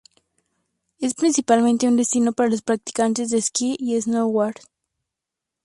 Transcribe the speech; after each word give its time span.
Es 0.99 1.13
principalmente 1.13 1.87
un 1.87 1.95
destino 1.95 2.33
para 2.33 2.49
los 2.49 2.63
practicantes 2.63 3.29
de 3.29 3.37
esquí 3.37 3.75
y 3.77 4.01
snowboard. 4.01 4.55